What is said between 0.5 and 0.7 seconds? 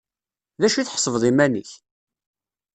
D